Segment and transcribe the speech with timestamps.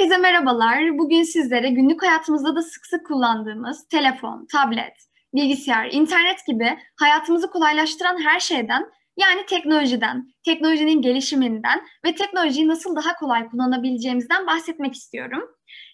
[0.00, 0.98] Herkese merhabalar.
[0.98, 4.94] Bugün sizlere günlük hayatımızda da sık sık kullandığımız telefon, tablet,
[5.34, 13.14] bilgisayar, internet gibi hayatımızı kolaylaştıran her şeyden yani teknolojiden, teknolojinin gelişiminden ve teknolojiyi nasıl daha
[13.14, 15.42] kolay kullanabileceğimizden bahsetmek istiyorum.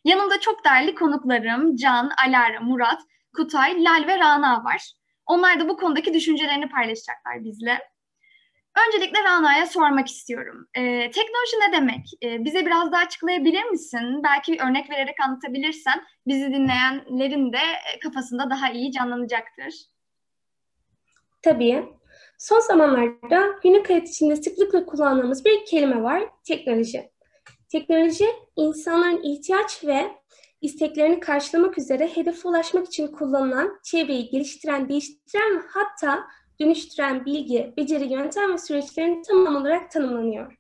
[0.04, 3.00] Yanımda çok değerli konuklarım Can, Alara, Murat,
[3.36, 4.92] Kutay, Lal ve Rana var.
[5.26, 7.78] Onlar da bu konudaki düşüncelerini paylaşacaklar bizle.
[8.86, 10.68] Öncelikle Rana'ya sormak istiyorum.
[10.74, 12.06] Ee, teknoloji ne demek?
[12.22, 14.22] Ee, bize biraz daha açıklayabilir misin?
[14.24, 17.58] Belki bir örnek vererek anlatabilirsen bizi dinleyenlerin de
[18.02, 19.74] kafasında daha iyi canlanacaktır.
[21.42, 21.84] Tabii.
[22.38, 27.10] Son zamanlarda günlük hayat içinde sıklıkla kullandığımız bir kelime var, teknoloji.
[27.68, 30.12] Teknoloji, insanların ihtiyaç ve
[30.60, 36.26] isteklerini karşılamak üzere hedefe ulaşmak için kullanılan, çevreyi geliştiren, değiştiren ve hatta
[36.60, 40.58] dönüştüren bilgi, beceri, yöntem ve süreçlerin tamam olarak tanımlanıyor.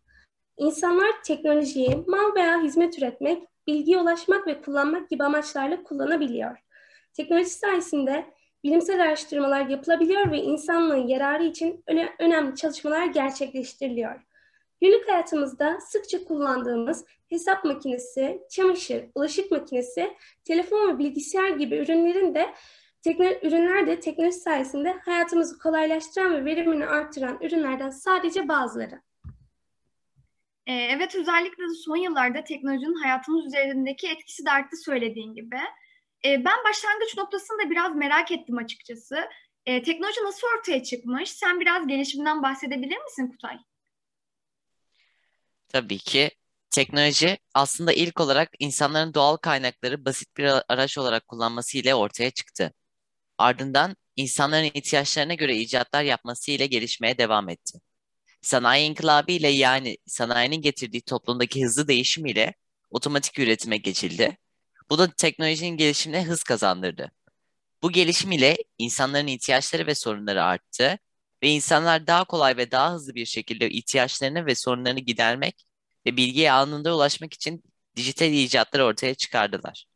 [0.56, 6.56] İnsanlar teknolojiyi mal veya hizmet üretmek, bilgiye ulaşmak ve kullanmak gibi amaçlarla kullanabiliyor.
[7.12, 8.26] Teknoloji sayesinde
[8.64, 11.84] bilimsel araştırmalar yapılabiliyor ve insanlığın yararı için
[12.18, 14.20] önemli çalışmalar gerçekleştiriliyor.
[14.82, 22.54] Günlük hayatımızda sıkça kullandığımız hesap makinesi, çamaşır, bulaşık makinesi, telefon ve bilgisayar gibi ürünlerin de
[23.06, 29.02] Tekno ürünler de teknoloji sayesinde hayatımızı kolaylaştıran ve verimini artıran ürünlerden sadece bazıları.
[30.66, 35.56] Ee, evet özellikle de son yıllarda teknolojinin hayatımız üzerindeki etkisi de arttı söylediğin gibi.
[36.24, 39.28] Ee, ben başlangıç noktasında biraz merak ettim açıkçası.
[39.66, 41.30] Ee, teknoloji nasıl ortaya çıkmış?
[41.30, 43.58] Sen biraz gelişiminden bahsedebilir misin Kutay?
[45.68, 46.30] Tabii ki.
[46.70, 52.72] Teknoloji aslında ilk olarak insanların doğal kaynakları basit bir araç olarak kullanması ile ortaya çıktı.
[53.38, 57.78] Ardından insanların ihtiyaçlarına göre icatlar yapması ile gelişmeye devam etti.
[58.42, 62.54] Sanayi inkılabı ile yani sanayinin getirdiği toplumdaki hızlı değişim ile
[62.90, 64.38] otomatik üretime geçildi.
[64.90, 67.10] Bu da teknolojinin gelişimine hız kazandırdı.
[67.82, 70.98] Bu gelişim ile insanların ihtiyaçları ve sorunları arttı
[71.42, 75.66] ve insanlar daha kolay ve daha hızlı bir şekilde ihtiyaçlarını ve sorunlarını gidermek
[76.06, 77.62] ve bilgiye anında ulaşmak için
[77.96, 79.86] dijital icatlar ortaya çıkardılar.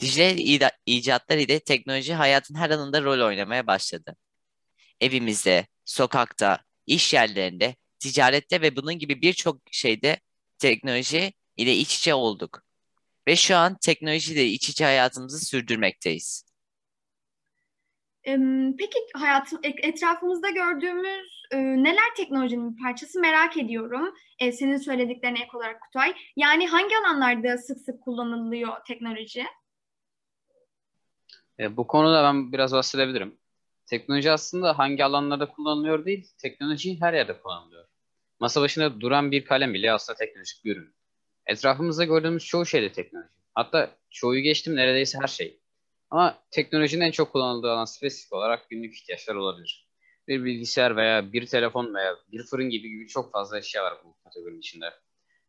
[0.00, 4.16] Dijital icatlar ile teknoloji hayatın her alanında rol oynamaya başladı.
[5.00, 10.20] Evimizde, sokakta, iş yerlerinde, ticarette ve bunun gibi birçok şeyde
[10.58, 12.62] teknoloji ile iç içe olduk.
[13.28, 16.44] Ve şu an teknolojiyle iç içe hayatımızı sürdürmekteyiz.
[18.78, 24.14] Peki hayatım etrafımızda gördüğümüz e, neler teknolojinin bir parçası merak ediyorum.
[24.38, 26.14] E, senin söylediklerine ek olarak Kutay.
[26.36, 29.44] Yani hangi alanlarda sık sık kullanılıyor teknoloji?
[31.60, 33.38] E, bu konuda ben biraz bahsedebilirim.
[33.86, 37.84] Teknoloji aslında hangi alanlarda kullanılıyor değil, teknoloji her yerde kullanılıyor.
[38.40, 40.94] Masa başında duran bir kalem bile aslında teknolojik bir ürün.
[41.46, 43.28] Etrafımızda gördüğümüz çoğu şey de teknoloji.
[43.54, 45.60] Hatta çoğu geçtim neredeyse her şey.
[46.10, 49.88] Ama teknolojinin en çok kullanıldığı alan spesifik olarak günlük ihtiyaçlar olabilir.
[50.28, 54.16] Bir bilgisayar veya bir telefon veya bir fırın gibi gibi çok fazla eşya var bu
[54.24, 54.90] kategorinin içinde.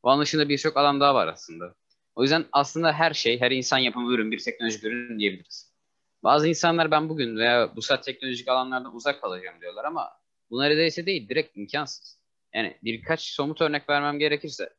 [0.04, 1.76] Bunun dışında birçok alan daha var aslında.
[2.16, 5.69] O yüzden aslında her şey, her insan yapımı ürün bir teknolojik ürün diyebiliriz.
[6.24, 10.10] Bazı insanlar ben bugün veya bu saat teknolojik alanlardan uzak kalacağım diyorlar ama
[10.50, 12.20] bu neredeyse değil, direkt imkansız.
[12.54, 14.74] Yani birkaç somut örnek vermem gerekirse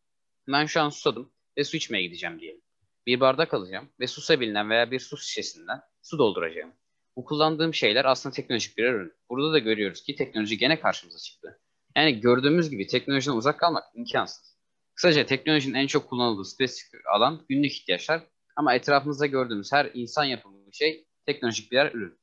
[0.48, 2.60] ben şu an susadım ve su içmeye gideceğim diyelim.
[3.06, 6.72] Bir bardak alacağım ve susabilen veya bir su şişesinden su dolduracağım.
[7.16, 9.12] Bu kullandığım şeyler aslında teknolojik bir ürün.
[9.30, 11.60] Burada da görüyoruz ki teknoloji gene karşımıza çıktı.
[11.96, 14.56] Yani gördüğümüz gibi teknolojiden uzak kalmak imkansız.
[14.94, 18.22] Kısaca teknolojinin en çok kullanıldığı spesifik alan günlük ihtiyaçlar
[18.56, 22.18] ama etrafımızda gördüğümüz her insan yapımı şey teknolojik birer ürün.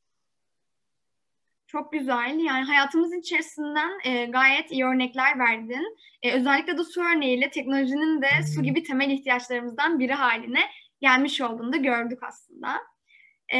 [1.67, 2.39] Çok güzel.
[2.39, 5.97] Yani hayatımızın içerisinden e, gayet iyi örnekler verdin.
[6.21, 10.61] E, özellikle de su örneğiyle teknolojinin de su gibi temel ihtiyaçlarımızdan biri haline
[11.01, 12.69] gelmiş olduğunu da gördük aslında.
[13.53, 13.59] E,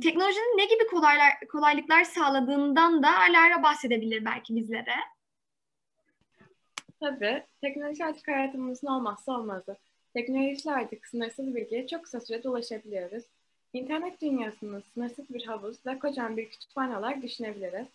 [0.00, 4.94] teknolojinin ne gibi kolaylar, kolaylıklar sağladığından da Alara bahsedebilir belki bizlere.
[7.00, 7.44] Tabii.
[7.60, 9.76] Teknoloji artık hayatımızın olmazsa olmazı.
[10.14, 13.24] Teknolojiyle artık sınırsız bilgiye çok kısa sürede ulaşabiliyoruz.
[13.72, 17.86] İnternet dünyasını sınırsız bir havuz ve kocaman bir kütüphane olarak düşünebiliriz.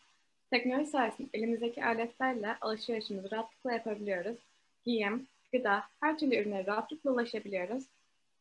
[0.49, 4.37] Teknoloji sayesinde elimizdeki aletlerle alışverişimizi rahatlıkla yapabiliyoruz.
[4.85, 7.83] Giyim, gıda, her türlü ürüne rahatlıkla ulaşabiliyoruz.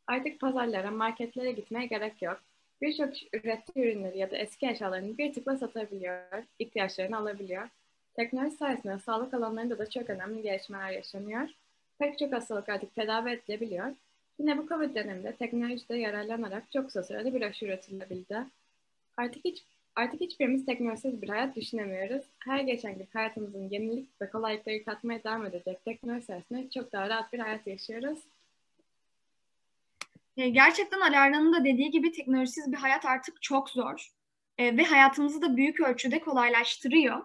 [0.06, 2.40] Artık pazarlara, marketlere gitmeye gerek yok.
[2.82, 7.69] Birçok ürettiği ürünleri ya da eski eşyalarını bir tıkla satabiliyor, ihtiyaçlarını alabiliyor.
[8.14, 11.49] Teknoloji sayesinde sağlık alanlarında da çok önemli gelişmeler yaşanıyor.
[11.99, 13.93] Pek çok hastalık artık tedavi edilebiliyor
[14.38, 18.38] Yine bu Covid döneminde teknolojide yararlanarak çok kısa sürede bir aşı üretilebildi.
[19.17, 19.64] Artık hiç
[19.96, 22.25] Artık hiçbirimiz teknolojisiz bir hayat düşünemiyoruz.
[22.38, 27.32] Her geçen gün hayatımızın yenilik ve kolaylıkları katmaya devam edecek teknoloji sayesinde çok daha rahat
[27.32, 28.19] bir hayat yaşıyoruz.
[30.37, 34.12] E, gerçekten Alara'nın da dediği gibi teknolojisiz bir hayat artık çok zor.
[34.58, 37.25] E, ve hayatımızı da büyük ölçüde kolaylaştırıyor.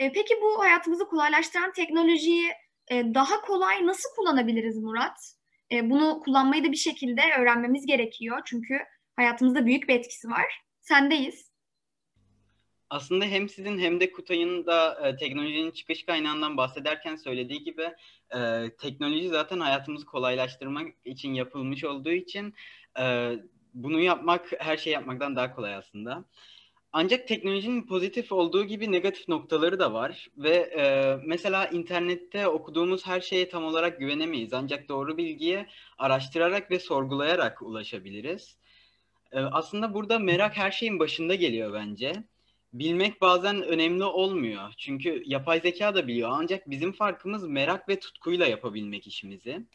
[0.00, 2.50] E, peki bu hayatımızı kolaylaştıran teknolojiyi
[2.90, 5.34] e, daha kolay nasıl kullanabiliriz Murat?
[5.72, 8.38] E, bunu kullanmayı da bir şekilde öğrenmemiz gerekiyor.
[8.44, 8.78] Çünkü
[9.16, 10.60] hayatımızda büyük bir etkisi var.
[10.80, 11.52] Sendeyiz.
[12.90, 17.90] Aslında hem sizin hem de Kutay'ın da e, teknolojinin çıkış kaynağından bahsederken söylediği gibi
[18.36, 22.54] e, teknoloji zaten hayatımızı kolaylaştırmak için yapılmış olduğu için
[22.98, 23.32] e,
[23.74, 26.24] bunu yapmak her şey yapmaktan daha kolay aslında.
[26.92, 33.20] Ancak teknolojinin pozitif olduğu gibi negatif noktaları da var ve e, mesela internette okuduğumuz her
[33.20, 34.52] şeye tam olarak güvenemeyiz.
[34.52, 35.66] Ancak doğru bilgiye
[35.98, 38.56] araştırarak ve sorgulayarak ulaşabiliriz.
[39.32, 42.12] E, aslında burada merak her şeyin başında geliyor bence.
[42.72, 44.72] Bilmek bazen önemli olmuyor.
[44.78, 46.30] Çünkü yapay zeka da biliyor.
[46.32, 49.66] Ancak bizim farkımız merak ve tutkuyla yapabilmek işimizi.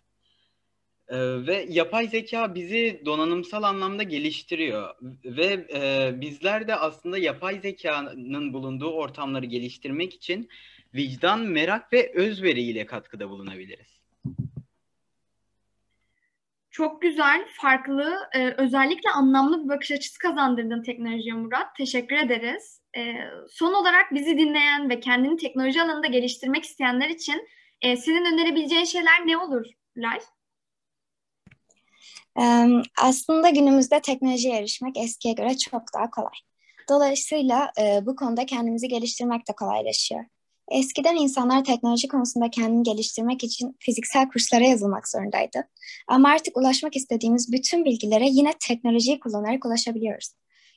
[1.11, 4.95] Ve yapay zeka bizi donanımsal anlamda geliştiriyor
[5.25, 10.49] ve e, bizler de aslında yapay zekanın bulunduğu ortamları geliştirmek için
[10.95, 13.97] vicdan, merak ve özveri ile katkıda bulunabiliriz.
[16.71, 21.75] Çok güzel, farklı, e, özellikle anlamlı bir bakış açısı kazandırdın teknolojiye Murat.
[21.77, 22.81] Teşekkür ederiz.
[22.97, 23.13] E,
[23.49, 27.47] son olarak bizi dinleyen ve kendini teknoloji alanında geliştirmek isteyenler için
[27.81, 29.65] e, senin önerebileceğin şeyler ne olur
[29.97, 30.19] Lay?
[33.01, 36.37] Aslında günümüzde teknolojiye erişmek eskiye göre çok daha kolay.
[36.89, 40.25] Dolayısıyla e, bu konuda kendimizi geliştirmek de kolaylaşıyor.
[40.71, 45.67] Eskiden insanlar teknoloji konusunda kendini geliştirmek için fiziksel kurslara yazılmak zorundaydı.
[46.07, 50.33] Ama artık ulaşmak istediğimiz bütün bilgilere yine teknolojiyi kullanarak ulaşabiliyoruz.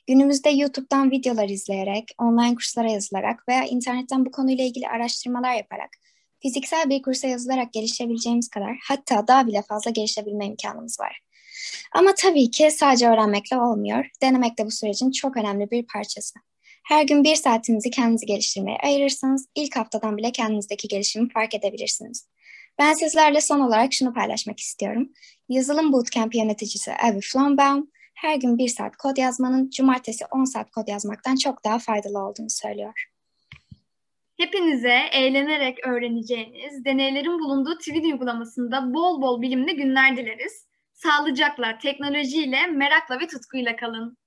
[0.07, 5.89] Günümüzde YouTube'dan videolar izleyerek, online kurslara yazılarak veya internetten bu konuyla ilgili araştırmalar yaparak,
[6.41, 11.21] fiziksel bir kursa yazılarak gelişebileceğimiz kadar hatta daha bile fazla gelişebilme imkanımız var.
[11.91, 14.05] Ama tabii ki sadece öğrenmekle olmuyor.
[14.21, 16.39] Denemek de bu sürecin çok önemli bir parçası.
[16.83, 22.27] Her gün bir saatinizi kendinizi geliştirmeye ayırırsanız ilk haftadan bile kendinizdeki gelişimi fark edebilirsiniz.
[22.79, 25.09] Ben sizlerle son olarak şunu paylaşmak istiyorum.
[25.49, 30.87] Yazılım Bootcamp yöneticisi Avi Flombaum, her gün bir saat kod yazmanın cumartesi 10 saat kod
[30.87, 33.10] yazmaktan çok daha faydalı olduğunu söylüyor.
[34.41, 40.67] Hepinize eğlenerek öğreneceğiniz, deneylerin bulunduğu Tweet uygulamasında bol bol bilimli günler dileriz.
[40.93, 44.17] Sağlıcakla, teknolojiyle, merakla ve tutkuyla kalın.